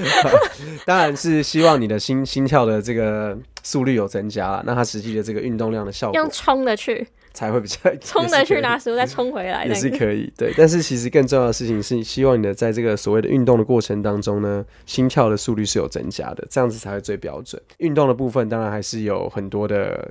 [0.85, 6.21] 当然是希望你的心心跳的这个速率有增加了，那它实际的这个运动量的效果。
[6.21, 9.75] 用冲的去，才会比较 冲的去拿食物，再冲回来也。
[9.75, 10.53] 是可以，对。
[10.57, 17.61] 但是其实更重要的事情是，希望你的在这个所谓的运动的过程当中呢，心跳的速率是有增加的，这样子才会最标准。
[17.79, 20.11] 运动的部分当然还是有很多的，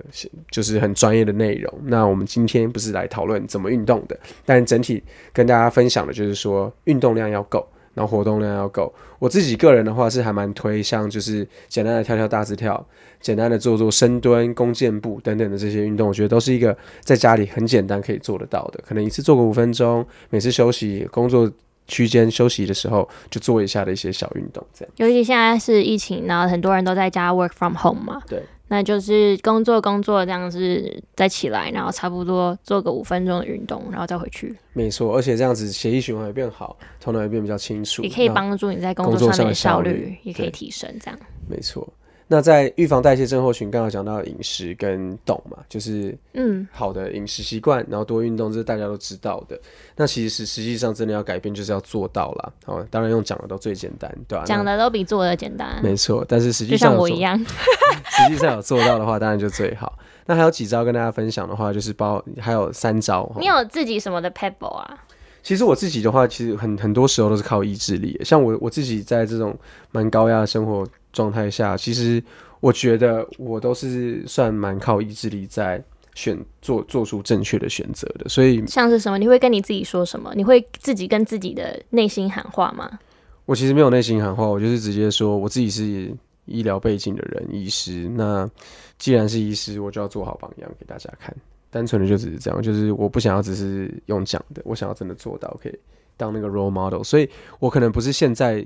[0.50, 1.74] 就是很专业的内容。
[1.86, 5.04] 那我们今天不是来讨论怎么运动的，但整体
[5.34, 7.68] 跟大家分享的就是说，运动量要够。
[8.00, 12.82] 然后活动量要够，我自己个人的话是还蛮推像就是简单的跳跳大字跳，
[13.20, 18.82] 简单的做做深蹲、弓箭步等等的这些运动，我觉得都是一个在家里很简单可以做得到的。
[18.88, 21.52] 可能一次做个五分钟，每次休息工作
[21.88, 24.94] 区间休息的时候就做一下的一些小运动，这样。
[24.96, 41.20] 尤其现在是疫情，然后很多人都在家 work from home 嘛，对，那就是工作工作这样子再起来，然后差不多做个五分钟的运动，然后再回去，没错，而且这样子血液循环会变好，头脑也变比较清楚，也可以帮助你在工工作上面的效率也可以提升，这样。
[41.50, 41.88] 没错。
[42.32, 49.60] 那在预防代谢症候群，刚刚讲到饮食跟动嘛，就是嗯，好的饮食习惯，然后多运动，这是大家都知道的。
[49.96, 52.54] 那其实实际上真的要改变，就是要做到啦。
[52.68, 57.36] 哦，当然用讲的都最简单，对吧、讲的都比做的简单，没错，但是实际上我一样。
[57.44, 59.98] 实际上有做到的话，当然就最好。
[60.28, 63.26] 那还有几招跟大家分享的话，就是包还有三招。
[63.26, 65.00] 哈你有自己什么的 pebble 啊？
[65.42, 68.20] 其实我自己的话，其实很很多时候都是靠意志力。
[68.24, 69.58] 像我我自己在这种
[69.92, 72.22] 蛮高压的生活状态下，其实
[72.60, 75.84] 我觉得我都是算蛮靠意志力在
[76.16, 78.28] 选做做出正确的选择的。
[78.28, 79.18] 所以像是什么？
[79.18, 80.34] 你会跟你自己说什么？
[80.36, 83.00] 你会自己跟自己的内心喊话吗？
[83.46, 86.14] 我其实没有内心喊话，我就是直接说我自己是
[86.46, 88.08] 医疗背景的人，医师。
[88.10, 88.50] 那
[88.98, 91.36] 既然是医师，我就要做好榜样给大家看。
[91.72, 95.80] 单纯的就只是这样，就是我不想要只是用讲的，我想要真的做到，可以
[96.20, 97.02] 当那个 role model。
[97.02, 97.28] 所以
[97.58, 98.64] 我可能不是现在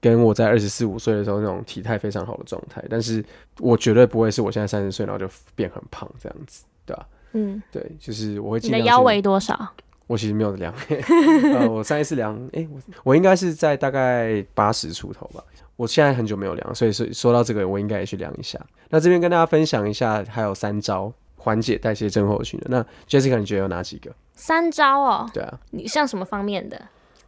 [0.00, 3.22] 跟我在二十四五岁的时候那种体态非常好的状态，但是
[3.58, 9.68] 我绝对不会是我现在三十岁然后就变很胖这样子，对吧、嗯，对，就是我会你尽量去的腰围多少？
[10.06, 10.74] 我其实没有量，
[11.54, 15.42] 呃，我上一次量，诶，我我应该是在大概八十出头吧。
[15.76, 18.60] 我现在很久没有量，所以说说到这个，我应该也去量一下。
[18.90, 21.10] 那这边跟大家分享一下，还有三招
[21.42, 22.66] 缓解代谢症候群的。
[22.70, 24.12] 那 Jessica，你觉得有哪几个？
[24.34, 25.28] 三招哦。
[25.34, 26.80] 对啊，你像什么方面的？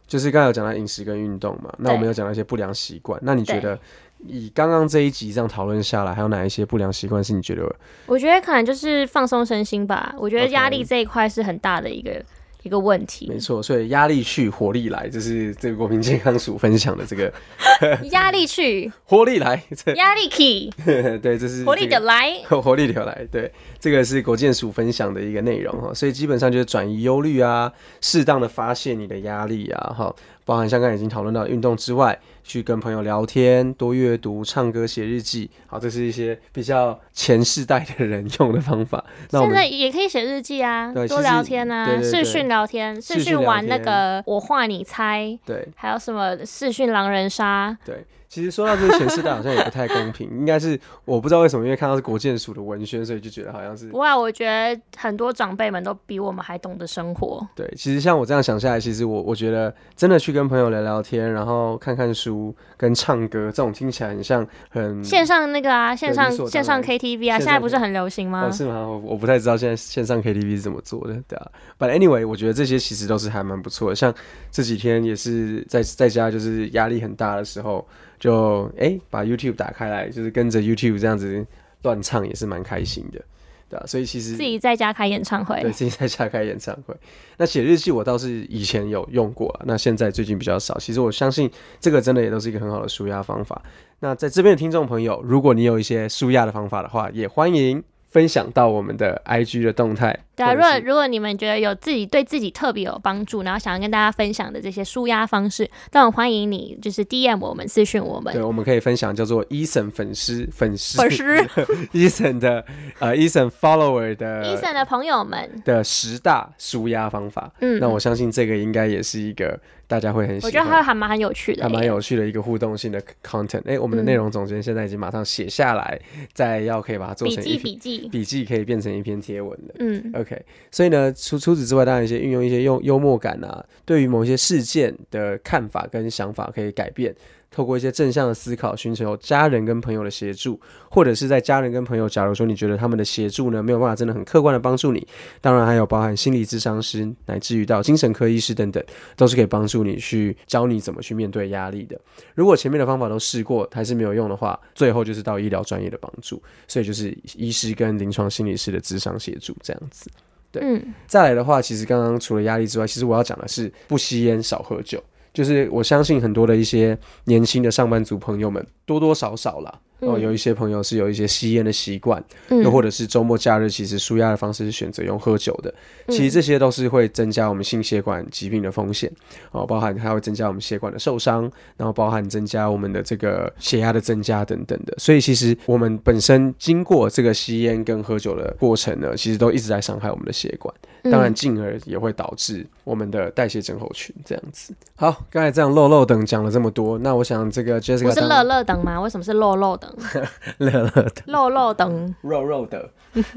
[0.07, 3.19] 就是刚才有讲到饮食跟运动嘛，那我们有讲到一些不良习惯。
[3.23, 3.77] 那你觉得
[4.25, 7.75] 以刚刚这一集这样讨论下来，还有哪一些不良习惯是你觉得
[8.05, 10.15] 我觉得可能就是放松身心吧。
[10.17, 12.23] 我觉得压力这一块是很大的一个
[12.65, 13.37] 一个问题没。
[13.37, 13.61] 错？
[13.61, 17.31] 所以压力去，活力来，这是这个国民健康署分享的这个
[18.09, 20.71] 压力去， 活力来，这压力 key，
[21.21, 22.33] 对，这是活力的来。
[22.49, 39.03] 活力的来，对，这个是国健署分享的一个内容哈，所以基本上就是转移忧虑啊，适当的发泄你的压力啊，哈，包含像刚才已经讨论到的运动之外，去跟朋友聊天、多阅读、唱歌、写日记，好，这是一些比较前世代的人用的方法。
[39.31, 45.67] 那我们现在也可以写日记啊，多聊天啊，视讯聊天，视视讯玩那个我画你猜，对。
[45.75, 57.47] 还有什么视讯狼人杀，对，其实说到这个前世代好像也不太公平，应该是我不知道为什么，因为看到是国建署的文宣，所以就觉得好像是不啊我觉得很多长辈们都比我们还懂得生活。
[57.55, 68.51] 对，其实像我这样想下来，其实我我觉得真的去跟朋友聊聊天，然后看看书、跟唱歌，这种听起来很像很线上那个啊，线上线上 KTV 啊，现在不是很流行吗哦，？
[68.51, 68.87] 是吗？
[68.87, 71.47] 我我不太知道现在线上 KTV 是怎么做的，对啊。
[71.77, 73.95] But anyway，我觉得这些其实都是还蛮不错的。
[73.95, 74.13] 像
[74.51, 77.85] 这几天也是在在家，就是压力很大的时候，
[78.25, 81.45] 就哎、把 YouTube 打开来，就是跟着 YouTube 这样子
[81.83, 83.21] 乱唱，也是蛮开心的，
[83.69, 83.83] 对啊。
[83.85, 86.95] 所以其实自己在家开演唱会对，，自己在家开演唱会。
[87.37, 90.77] 那写日记我倒是以前有用过啊，那现在最近比较少。
[90.79, 93.61] 其实我相信这个真的也都是一个很好的舒压方法。
[93.99, 100.24] 那在这边的听众朋友，如果你有一些舒压的方法的话，也欢迎分享到我们的 IG 的动态。
[100.35, 108.43] 对啊，如果如果你们觉得有自己对自己特别有帮助，然后想要跟大家分享的这些舒压方式，都很欢迎你就是 DM 我们私讯我们对，。
[108.43, 111.23] 我们可以分享叫做 Eason 粉丝粉丝粉丝
[111.93, 112.65] Eason 的
[112.99, 117.51] 呃 Eason follower 的 Eason 的朋友们，的十大舒压方法。
[117.61, 120.49] 嗯，那我相信这个应该也是一个大家会很喜欢。
[120.49, 123.61] 我觉得还还蛮有趣的耶，还蛮有趣的一个互动性的 content。
[123.65, 125.99] 哎、我们的内容总监现在已经马上写下来，
[126.33, 129.75] 再要可以把它做笔记成笔记，笔记，可以变成一篇贴文的。
[129.79, 137.13] 嗯，OK，所以呢，除除此之外，当然一些运用一些幽幽默感啊，对于某些事件的看法跟想法可以改变。
[137.55, 145.07] 透过一些正向的思考，寻求家人跟朋友的协助，或者是在家人跟朋友，假如说你觉得他们的协助呢没有办法真的很客观的帮助你，
[145.39, 148.83] 当然还有包含心理咨商师，乃至于到精神科医师等等，
[149.15, 151.97] 都是可以帮助你去教你怎么去面对压力的。
[152.33, 160.11] 如果前面的方法都试过还是没有用的话，最后就是到医疗专业的帮助，所以就是医师跟临床心理师的咨商协助这样子。
[160.51, 165.01] 对嗯，再来的话，其实刚刚除了压力之外，其实我要讲的是不吸烟、少喝酒。
[165.35, 175.73] 就是我相信很多的一些年轻的上班族朋友们，多多少少了，哦，有一些朋友是有一些吸烟的习惯，嗯又或者是周末假日其实舒压的方式是选择用喝酒的，
[176.09, 179.11] 其实这些都是会增加我们心血管疾病的风险
[179.51, 184.93] 哦，包含还会增加我们血管的受伤，然后包含增加我们的这个血压的增加等等的。
[184.97, 190.73] 所以其实我们本身经过这个吸烟跟喝酒的过程呢，其实都一直在伤害我们的血管，
[191.03, 194.73] 嗯当然进而也会导致我们的代谢症候群这样子。
[194.95, 198.99] 好，刚才这样漏漏等讲了这么多，那我想这个 Jessica 是乐乐等吗？
[198.99, 199.84] 为什么是漏漏等？
[200.59, 201.13] 乐乐的。
[201.27, 202.89] 肉肉等，肉肉的，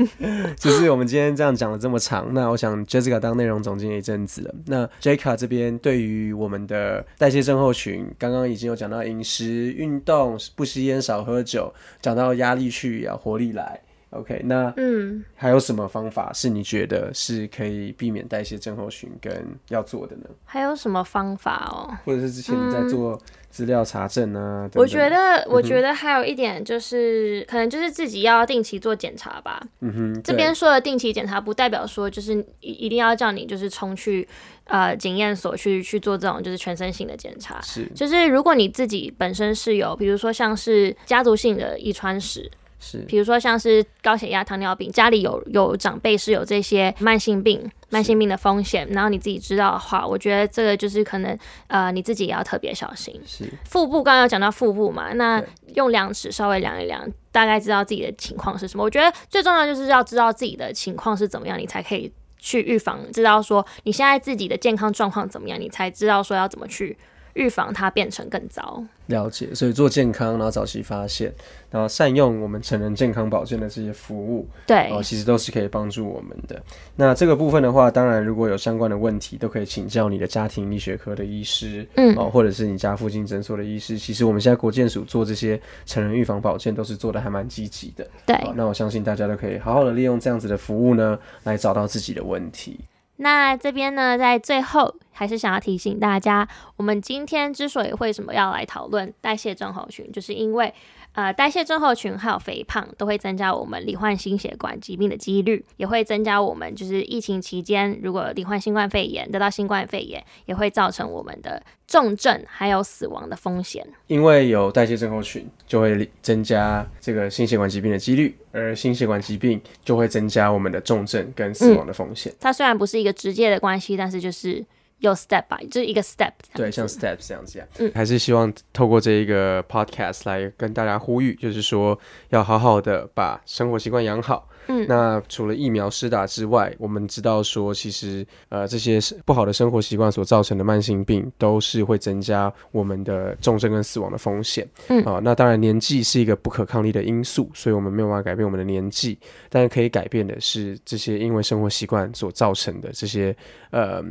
[0.57, 13.81] 就是我们今天这样讲了这么长，那我想 Jessica 当内容总监一阵子了，那 Jessica 这边对于我们的代谢症候群，刚刚已经有讲到饮食、运动、不吸烟、少喝酒，讲到压力去要，活力来。
[14.11, 20.25] OK，那嗯，还有什么方法是你觉得是可以避免代谢症候群跟要做的呢？
[20.47, 21.95] 还有什么方法哦？
[22.05, 24.63] 或者是之前你在做资料查证啊？
[24.63, 29.63] 等等我觉得，我觉得还有一点就是，可能就是自己要定期做检查吧。
[29.81, 34.27] 嗯哼，这边说的定期检查，不代表说就是一一定要叫你就是冲去
[34.65, 37.61] 呃检验所去去做这种就是全身性的检查。
[37.61, 42.51] 是就是如果你自己本身是有，比如说像是家族性的遗传史，
[42.81, 53.21] 是比如说像是高血压、糖尿病，家里有有长辈是有这些慢性病、慢性病的风险，然后你自己知道的话，我觉得这个就是可能呃你自己也要特别小心。
[53.27, 55.43] 是腹部刚刚有讲到腹部嘛，那
[55.75, 58.85] 用量尺稍微量一量，大概知道自己的情况是什么。
[58.85, 66.97] 我觉得最重要就是要知道自己的情况是怎么样，你才可以去预防，知道说你现在自己的健康状况怎么样，你才知道说要怎么去
[67.39, 68.85] 预防它变成更糟。
[69.07, 71.33] 了解，所以做健康，然后早期发现，
[71.71, 76.63] 然后善用我们成人健康保健的这些服务，对，哦，其实都是可以帮助我们的。
[76.95, 83.97] 那这个部分的话，当然如果有相关的问题，都可以请教你的家庭医学科的医师，嗯哦，或者是你家附近诊所的医师。
[83.97, 88.07] 其实我们现在国健署做这些成人预防保健，都是做的还蛮积极的。
[88.27, 88.37] 对。
[88.45, 92.79] 好，那我相信大家都可以好好的利用这样子的服务呢，来找到自己的问题。
[93.21, 100.73] 那这边呢，在最后还是想要提醒大家，我们今天之所以为什么要来讨论代谢症候群，就是因为
[101.19, 113.85] 呃，代谢症候群还有肥胖都会增加我们罹患心血管疾病的几率，也会增加我们就是疫情期间如果罹患新冠肺炎，得到新冠肺炎，也会造成我们的重症还有死亡的风险。
[114.07, 122.33] 因为有代谢症候群，就会增加这个心血管疾病的几率，而心血管疾病就会增加我们的重症跟死亡的风险。
[122.39, 124.65] 它虽然不是一个直接的关系，但是就是
[124.99, 127.91] 有 step by，就是一个 step 对，像 Steps 这样子呀、嗯。
[127.95, 131.99] 还是希望透过这一个 Podcast 来跟大家呼吁，就是说
[132.31, 134.49] 要好好的把生活习惯养好。
[134.67, 134.85] 嗯。
[134.89, 144.69] 那除了疫苗施打之外，我们知道说，其实呃这些不好的生活习惯所造成的慢性病，都是会增加我们的重症跟死亡的风险。
[144.89, 145.03] 嗯。
[145.05, 149.19] 啊、那当然年纪是一个不可抗力的因素，所以我们没有办法改变我们的年纪，
[149.49, 153.35] 但是可以改变的是这些因为生活习惯所造成的这些
[153.71, 154.03] 呃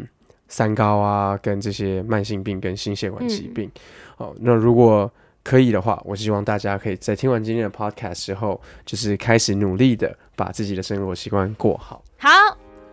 [0.47, 3.69] 三高啊，跟这些慢性病跟心血管疾病。
[4.15, 5.11] 好、那如果
[5.43, 12.03] 可以的话，我希望大家可以在听完今天的 podcast 之后，就是开始努力的把自己的生活习惯过好。
[12.17, 12.29] 好，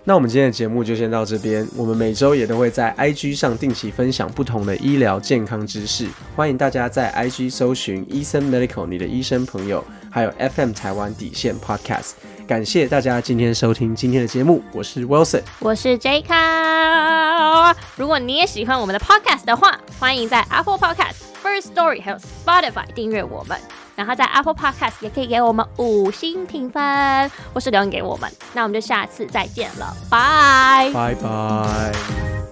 [0.04, 1.66] 那我们今天的节目就先到这边。
[1.76, 9.82] 我们每周也都会在 IG 上定期分享不同的医疗健康知识，欢迎大家在 IG 搜寻医生 Medical 你的医生朋友，
[10.14, 12.12] 还有 FM 台湾底线 Podcast。
[12.46, 15.42] 感谢大家今天收听今天的节目，我是 Wilson。
[15.58, 17.74] 我是 J 卡。
[17.96, 23.58] 如果你也喜欢我们的 podcast 的话，欢迎在 Apple Podcast、First Story 还有 Spotify 订阅我们。
[23.96, 28.30] 然后在 Apple Podcast 也可以给我们五星评分，或是留言给我们。
[28.52, 30.92] 那我们就下次再见了，拜。
[30.94, 32.43] 拜拜。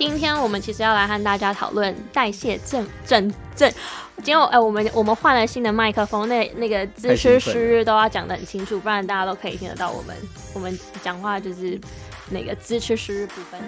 [0.00, 3.70] 今天我们其实要来和大家讨论代谢症症症。
[4.22, 10.16] 今天哎、我们我们换了新的麦克风，那那个支持时日都要讲得很清楚，不然大家都可以听得到我们
[10.54, 11.78] 我们讲话就是
[12.30, 13.60] 那个支持时日部分。